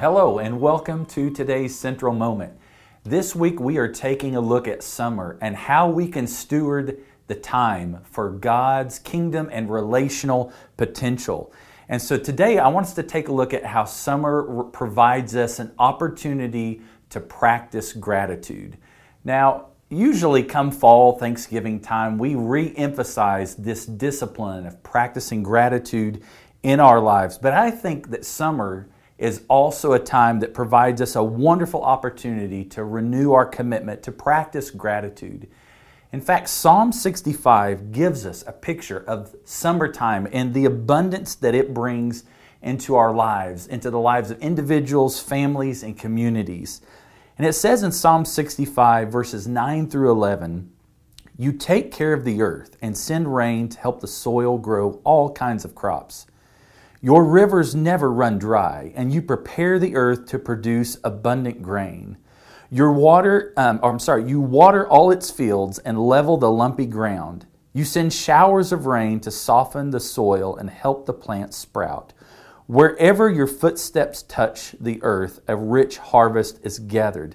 Hello, 0.00 0.38
and 0.38 0.62
welcome 0.62 1.04
to 1.04 1.28
today's 1.28 1.78
Central 1.78 2.14
Moment. 2.14 2.54
This 3.04 3.36
week 3.36 3.60
we 3.60 3.76
are 3.76 3.86
taking 3.86 4.34
a 4.34 4.40
look 4.40 4.66
at 4.66 4.82
summer 4.82 5.36
and 5.42 5.54
how 5.54 5.90
we 5.90 6.08
can 6.08 6.26
steward 6.26 7.04
the 7.26 7.34
time 7.34 7.98
for 8.04 8.30
God's 8.30 8.98
kingdom 8.98 9.50
and 9.52 9.70
relational 9.70 10.54
potential. 10.78 11.52
And 11.90 12.00
so 12.00 12.16
today 12.16 12.58
I 12.58 12.68
want 12.68 12.86
us 12.86 12.94
to 12.94 13.02
take 13.02 13.28
a 13.28 13.32
look 13.32 13.52
at 13.52 13.62
how 13.62 13.84
summer 13.84 14.64
provides 14.72 15.36
us 15.36 15.58
an 15.58 15.70
opportunity 15.78 16.80
to 17.10 17.20
practice 17.20 17.92
gratitude. 17.92 18.78
Now, 19.22 19.66
usually 19.90 20.44
come 20.44 20.70
fall, 20.70 21.18
Thanksgiving 21.18 21.78
time, 21.78 22.16
we 22.16 22.36
re 22.36 22.72
emphasize 22.74 23.54
this 23.54 23.84
discipline 23.84 24.64
of 24.64 24.82
practicing 24.82 25.42
gratitude 25.42 26.22
in 26.62 26.80
our 26.80 27.00
lives. 27.00 27.36
But 27.36 27.52
I 27.52 27.70
think 27.70 28.08
that 28.08 28.24
summer 28.24 28.88
is 29.20 29.42
also 29.48 29.92
a 29.92 29.98
time 29.98 30.40
that 30.40 30.54
provides 30.54 31.02
us 31.02 31.14
a 31.14 31.22
wonderful 31.22 31.82
opportunity 31.82 32.64
to 32.64 32.82
renew 32.82 33.32
our 33.32 33.44
commitment 33.44 34.02
to 34.02 34.10
practice 34.10 34.70
gratitude. 34.70 35.46
In 36.10 36.22
fact, 36.22 36.48
Psalm 36.48 36.90
65 36.90 37.92
gives 37.92 38.24
us 38.24 38.42
a 38.46 38.52
picture 38.52 39.04
of 39.06 39.36
summertime 39.44 40.26
and 40.32 40.54
the 40.54 40.64
abundance 40.64 41.34
that 41.34 41.54
it 41.54 41.74
brings 41.74 42.24
into 42.62 42.96
our 42.96 43.12
lives, 43.12 43.66
into 43.66 43.90
the 43.90 44.00
lives 44.00 44.30
of 44.30 44.40
individuals, 44.40 45.20
families, 45.20 45.82
and 45.82 45.98
communities. 45.98 46.80
And 47.36 47.46
it 47.46 47.52
says 47.52 47.82
in 47.82 47.92
Psalm 47.92 48.24
65, 48.24 49.12
verses 49.12 49.46
9 49.46 49.88
through 49.88 50.10
11, 50.10 50.72
You 51.36 51.52
take 51.52 51.92
care 51.92 52.14
of 52.14 52.24
the 52.24 52.40
earth 52.40 52.78
and 52.80 52.96
send 52.96 53.34
rain 53.34 53.68
to 53.68 53.78
help 53.78 54.00
the 54.00 54.08
soil 54.08 54.56
grow 54.56 55.00
all 55.04 55.30
kinds 55.32 55.66
of 55.66 55.74
crops. 55.74 56.26
Your 57.02 57.24
rivers 57.24 57.74
never 57.74 58.12
run 58.12 58.38
dry, 58.38 58.92
and 58.94 59.10
you 59.10 59.22
prepare 59.22 59.78
the 59.78 59.96
earth 59.96 60.26
to 60.26 60.38
produce 60.38 60.98
abundant 61.02 61.62
grain. 61.62 62.18
Your 62.70 62.92
water, 62.92 63.54
um, 63.56 63.80
or 63.82 63.90
I'm 63.90 63.98
sorry, 63.98 64.28
you 64.28 64.38
water 64.38 64.86
all 64.86 65.10
its 65.10 65.30
fields 65.30 65.78
and 65.78 65.98
level 65.98 66.36
the 66.36 66.50
lumpy 66.50 66.84
ground. 66.84 67.46
You 67.72 67.86
send 67.86 68.12
showers 68.12 68.70
of 68.70 68.84
rain 68.84 69.18
to 69.20 69.30
soften 69.30 69.90
the 69.90 70.00
soil 70.00 70.54
and 70.54 70.68
help 70.68 71.06
the 71.06 71.14
plants 71.14 71.56
sprout. 71.56 72.12
Wherever 72.66 73.30
your 73.30 73.46
footsteps 73.46 74.22
touch 74.22 74.76
the 74.78 75.02
earth, 75.02 75.40
a 75.48 75.56
rich 75.56 75.96
harvest 75.96 76.60
is 76.62 76.78
gathered. 76.78 77.34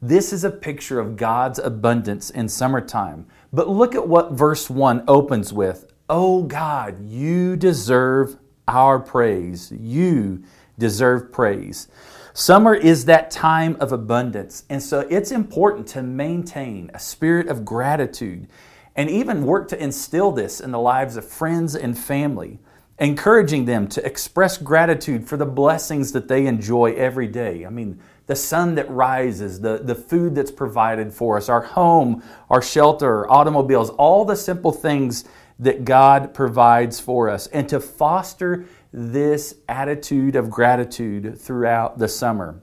This 0.00 0.32
is 0.32 0.42
a 0.42 0.50
picture 0.50 0.98
of 0.98 1.16
God's 1.16 1.58
abundance 1.58 2.30
in 2.30 2.48
summertime. 2.48 3.26
But 3.52 3.68
look 3.68 3.94
at 3.94 4.08
what 4.08 4.32
verse 4.32 4.70
1 4.70 5.04
opens 5.06 5.52
with 5.52 5.92
Oh 6.08 6.42
God, 6.42 7.04
you 7.08 7.56
deserve 7.56 8.38
our 8.68 8.98
praise. 8.98 9.72
You 9.72 10.42
deserve 10.78 11.32
praise. 11.32 11.88
Summer 12.34 12.74
is 12.74 13.04
that 13.04 13.30
time 13.30 13.76
of 13.78 13.92
abundance, 13.92 14.64
and 14.70 14.82
so 14.82 15.00
it's 15.10 15.30
important 15.30 15.86
to 15.88 16.02
maintain 16.02 16.90
a 16.94 16.98
spirit 16.98 17.48
of 17.48 17.64
gratitude 17.64 18.48
and 18.96 19.10
even 19.10 19.44
work 19.44 19.68
to 19.68 19.82
instill 19.82 20.32
this 20.32 20.60
in 20.60 20.70
the 20.70 20.78
lives 20.78 21.16
of 21.16 21.28
friends 21.28 21.74
and 21.74 21.98
family, 21.98 22.58
encouraging 22.98 23.66
them 23.66 23.86
to 23.88 24.04
express 24.04 24.56
gratitude 24.58 25.28
for 25.28 25.36
the 25.36 25.46
blessings 25.46 26.12
that 26.12 26.28
they 26.28 26.46
enjoy 26.46 26.92
every 26.92 27.26
day. 27.26 27.66
I 27.66 27.70
mean, 27.70 28.00
the 28.26 28.36
sun 28.36 28.76
that 28.76 28.88
rises, 28.90 29.60
the, 29.60 29.78
the 29.78 29.94
food 29.94 30.34
that's 30.34 30.50
provided 30.50 31.12
for 31.12 31.36
us, 31.36 31.48
our 31.48 31.62
home, 31.62 32.22
our 32.48 32.62
shelter, 32.62 33.30
automobiles, 33.30 33.90
all 33.90 34.24
the 34.24 34.36
simple 34.36 34.72
things 34.72 35.24
that 35.58 35.84
God 35.84 36.34
provides 36.34 37.00
for 37.00 37.28
us, 37.28 37.46
and 37.48 37.68
to 37.68 37.80
foster 37.80 38.66
this 38.92 39.54
attitude 39.68 40.36
of 40.36 40.50
gratitude 40.50 41.38
throughout 41.38 41.98
the 41.98 42.08
summer. 42.08 42.60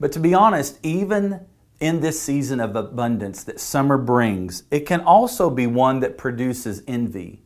But 0.00 0.12
to 0.12 0.20
be 0.20 0.34
honest, 0.34 0.78
even 0.82 1.46
in 1.80 2.00
this 2.00 2.20
season 2.20 2.60
of 2.60 2.74
abundance 2.74 3.44
that 3.44 3.60
summer 3.60 3.98
brings, 3.98 4.64
it 4.70 4.80
can 4.80 5.00
also 5.00 5.50
be 5.50 5.66
one 5.66 6.00
that 6.00 6.18
produces 6.18 6.82
envy. 6.86 7.42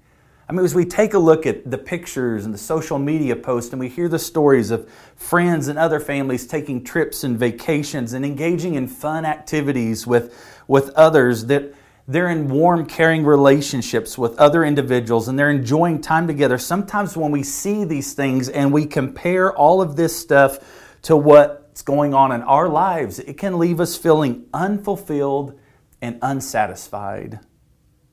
I 0.49 0.53
mean, 0.53 0.65
as 0.65 0.75
we 0.75 0.85
take 0.85 1.15
a 1.15 1.19
look 1.19 1.47
at 1.47 1.71
the 1.71 1.79
pictures 1.79 2.45
and 2.45 2.53
the 2.53 2.59
social 2.59 2.99
media 2.99 3.37
posts 3.37 3.73
and 3.73 3.79
we 3.79 3.89
hear 3.89 4.09
the 4.09 4.19
stories 4.19 4.73
of 4.73 4.91
friends 5.15 5.69
and 5.69 5.79
other 5.79 6.01
families 6.01 6.45
taking 6.45 6.83
trips 6.83 7.23
and 7.23 7.39
vacations 7.39 8.15
and 8.15 8.25
engaging 8.25 8.75
in 8.75 8.89
fun 8.89 9.25
activities 9.25 10.09
with, 10.09 10.37
with 10.67 10.91
others, 10.91 11.47
that 11.47 11.73
they're 12.11 12.29
in 12.29 12.49
warm, 12.49 12.87
caring 12.87 13.25
relationships 13.25 14.19
with 14.19 14.37
other 14.37 14.65
individuals 14.65 15.29
and 15.29 15.39
they're 15.39 15.49
enjoying 15.49 16.01
time 16.01 16.27
together. 16.27 16.59
Sometimes 16.59 17.17
when 17.17 17.31
we 17.31 17.45
see 17.45 17.85
these 17.85 18.15
things 18.15 18.49
and 18.49 18.73
we 18.73 18.85
compare 18.85 19.55
all 19.55 19.81
of 19.81 19.95
this 19.95 20.17
stuff 20.17 20.59
to 21.03 21.17
what's 21.17 21.83
going 21.83 22.13
on 22.13 22.33
in 22.33 22.43
our 22.43 22.69
lives, 22.69 23.21
it 23.21 23.39
can 23.39 23.61
leave 23.61 23.79
us 23.79 23.97
feeling 23.97 24.45
unfulfilled 24.53 25.57
and 26.03 26.19
unsatisfied, 26.21 27.39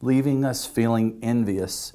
leaving 0.01 0.45
us 0.45 0.63
feeling 0.63 1.17
envious. 1.23 1.91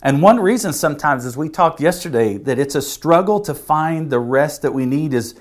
And 0.00 0.22
one 0.22 0.40
reason 0.40 0.72
sometimes, 0.72 1.26
as 1.26 1.36
we 1.36 1.50
talked 1.50 1.82
yesterday, 1.82 2.38
that 2.38 2.58
it's 2.58 2.74
a 2.74 2.82
struggle 2.82 3.40
to 3.40 3.54
find 3.54 4.08
the 4.08 4.20
rest 4.20 4.62
that 4.62 4.72
we 4.72 4.86
need 4.86 5.12
is 5.12 5.34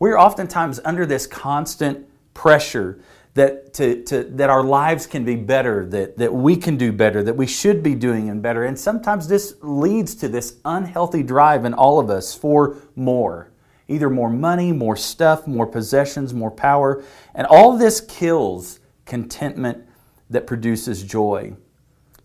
we're 0.00 0.18
oftentimes 0.18 0.80
under 0.84 1.06
this 1.06 1.28
constant 1.28 2.08
pressure 2.34 3.00
that, 3.36 3.74
to, 3.74 4.02
to, 4.04 4.24
that 4.24 4.48
our 4.48 4.62
lives 4.62 5.06
can 5.06 5.22
be 5.22 5.36
better, 5.36 5.84
that, 5.86 6.16
that 6.16 6.32
we 6.32 6.56
can 6.56 6.78
do 6.78 6.90
better, 6.90 7.22
that 7.22 7.36
we 7.36 7.46
should 7.46 7.82
be 7.82 7.94
doing 7.94 8.30
and 8.30 8.40
better. 8.40 8.64
And 8.64 8.78
sometimes 8.78 9.28
this 9.28 9.56
leads 9.60 10.14
to 10.16 10.28
this 10.28 10.56
unhealthy 10.64 11.22
drive 11.22 11.66
in 11.66 11.74
all 11.74 12.00
of 12.00 12.08
us 12.08 12.34
for 12.34 12.78
more. 12.96 13.50
Either 13.88 14.08
more 14.08 14.30
money, 14.30 14.72
more 14.72 14.96
stuff, 14.96 15.46
more 15.46 15.66
possessions, 15.66 16.32
more 16.32 16.50
power. 16.50 17.04
And 17.34 17.46
all 17.46 17.76
this 17.76 18.00
kills 18.00 18.80
contentment 19.04 19.86
that 20.30 20.46
produces 20.46 21.02
joy. 21.02 21.56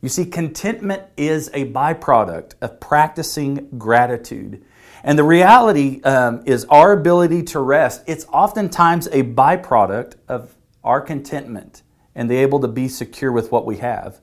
You 0.01 0.07
see, 0.07 0.25
contentment 0.25 1.03
is 1.17 1.49
a 1.53 1.69
byproduct 1.71 2.53
of 2.61 2.79
practicing 2.79 3.67
gratitude. 3.77 4.63
And 5.03 5.19
the 5.19 5.25
reality 5.25 6.01
um, 6.03 6.41
is 6.45 6.63
our 6.65 6.93
ability 6.93 7.43
to 7.43 7.59
rest, 7.59 8.01
it's 8.07 8.25
oftentimes 8.31 9.07
a 9.07 9.23
byproduct 9.23 10.15
of 10.29 10.55
our 10.83 11.01
contentment 11.01 11.83
and 12.15 12.29
the 12.29 12.37
able 12.37 12.59
to 12.59 12.67
be 12.67 12.87
secure 12.87 13.31
with 13.31 13.51
what 13.51 13.65
we 13.65 13.77
have. 13.77 14.19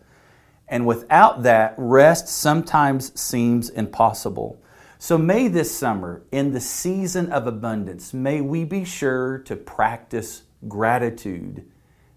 And 0.68 0.86
without 0.86 1.42
that, 1.44 1.74
rest 1.78 2.28
sometimes 2.28 3.18
seems 3.18 3.70
impossible. 3.70 4.60
So 4.98 5.16
may 5.16 5.48
this 5.48 5.74
summer, 5.74 6.22
in 6.32 6.52
the 6.52 6.60
season 6.60 7.32
of 7.32 7.46
abundance, 7.46 8.12
may 8.12 8.40
we 8.40 8.64
be 8.64 8.84
sure 8.84 9.38
to 9.46 9.56
practice 9.56 10.42
gratitude. 10.66 11.64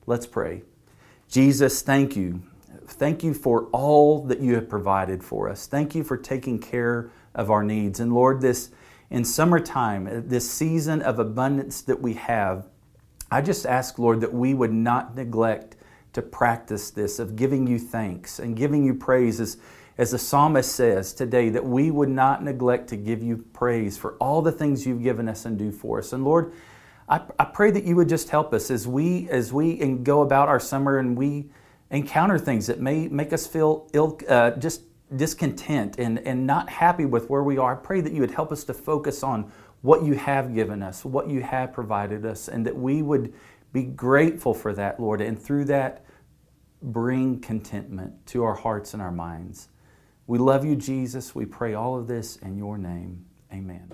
Let's 0.08 0.26
pray. 0.26 0.64
Jesus, 1.30 1.82
thank 1.82 2.16
you. 2.16 2.42
Thank 2.88 3.24
you 3.24 3.34
for 3.34 3.68
all 3.68 4.24
that 4.26 4.42
you 4.42 4.56
have 4.56 4.68
provided 4.68 5.24
for 5.24 5.48
us. 5.48 5.68
Thank 5.68 5.96
you 5.96 6.04
for 6.04 6.18
taking 6.18 6.60
care 6.60 7.12
of 7.34 7.50
our 7.50 7.64
needs. 7.64 8.00
And 8.00 8.14
Lord, 8.14 8.42
this 8.42 8.72
in 9.10 9.24
summertime, 9.24 10.28
this 10.28 10.50
season 10.50 11.02
of 11.02 11.20
abundance 11.20 11.82
that 11.84 12.02
we 12.02 12.16
have, 12.16 12.68
I 13.32 13.42
just 13.42 13.66
ask, 13.66 13.98
Lord, 13.98 14.22
that 14.22 14.34
we 14.34 14.54
would 14.54 14.74
not 14.74 15.16
neglect 15.16 15.78
to 16.14 16.22
practice 16.22 16.90
this 16.92 17.18
of 17.18 17.38
giving 17.38 17.66
you 17.66 17.80
thanks 17.80 18.40
and 18.40 18.56
giving 18.56 18.84
you 18.84 18.94
praise 18.94 19.40
as, 19.40 19.58
as 19.98 20.12
the 20.12 20.20
psalmist 20.20 20.76
says 20.76 21.14
today, 21.14 21.50
that 21.50 21.66
we 21.66 21.90
would 21.90 22.10
not 22.10 22.44
neglect 22.44 22.90
to 22.90 22.98
give 22.98 23.24
you 23.24 23.38
praise 23.54 23.98
for 23.98 24.16
all 24.16 24.42
the 24.42 24.52
things 24.52 24.86
you've 24.86 25.02
given 25.02 25.30
us 25.30 25.46
and 25.46 25.58
do 25.58 25.72
for 25.72 26.00
us. 26.00 26.12
And 26.12 26.26
Lord, 26.26 26.52
I, 27.08 27.22
I 27.40 27.46
pray 27.46 27.72
that 27.72 27.86
you 27.86 27.96
would 27.96 28.10
just 28.10 28.30
help 28.30 28.54
us 28.54 28.70
as 28.70 28.88
we 28.88 29.30
as 29.30 29.54
we 29.54 29.78
go 29.96 30.22
about 30.22 30.50
our 30.50 30.60
summer 30.60 31.00
and 31.00 31.18
we 31.18 31.50
encounter 31.90 32.38
things 32.38 32.68
that 32.68 32.80
may 32.80 33.08
make 33.08 33.34
us 33.34 33.48
feel 33.48 33.90
ill, 33.94 34.20
uh, 34.28 34.52
just 34.52 34.84
discontent 35.16 36.00
and, 36.00 36.20
and 36.20 36.48
not 36.48 36.70
happy 36.70 37.06
with 37.06 37.30
where 37.30 37.44
we 37.44 37.58
are. 37.58 37.74
I 37.74 37.76
pray 37.76 38.02
that 38.02 38.14
you 38.14 38.22
would 38.22 38.32
help 38.32 38.52
us 38.52 38.64
to 38.66 38.74
focus 38.74 39.24
on 39.24 39.52
what 39.82 40.04
you 40.04 40.14
have 40.14 40.54
given 40.54 40.84
us, 40.84 41.04
what 41.04 41.28
you 41.30 41.42
have 41.42 41.74
provided 41.74 42.26
us, 42.26 42.48
and 42.48 42.66
that 42.66 42.76
we 42.76 43.02
would 43.02 43.34
be 43.74 43.84
grateful 43.84 44.54
for 44.54 44.74
that, 44.74 45.00
Lord, 45.00 45.22
and 45.22 45.42
through 45.42 45.66
that, 45.66 46.06
bring 46.82 47.40
contentment 47.40 48.26
to 48.28 48.44
our 48.44 48.56
hearts 48.56 48.94
and 48.94 49.02
our 49.02 49.12
minds. 49.12 49.70
We 50.28 50.40
love 50.40 50.64
you, 50.66 50.76
Jesus. 50.76 51.34
We 51.36 51.46
pray 51.46 51.74
all 51.74 51.98
of 51.98 52.08
this 52.08 52.38
in 52.38 52.58
your 52.58 52.78
name. 52.78 53.26
Amen. 53.52 53.90